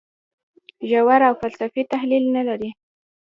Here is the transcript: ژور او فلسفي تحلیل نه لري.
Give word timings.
ژور 0.89 1.21
او 1.27 1.33
فلسفي 1.41 1.81
تحلیل 1.91 2.23
نه 2.35 2.41
لري. 2.47 2.69